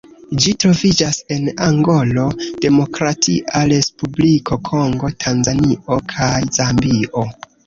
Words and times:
Ĝi 0.43 0.51
troviĝas 0.63 1.17
en 1.35 1.43
Angolo, 1.65 2.23
Demokratia 2.65 3.61
Respubliko 3.73 4.59
Kongo, 4.71 5.11
Tanzanio 5.27 6.01
kaj 6.17 6.33
Zambio. 6.59 7.29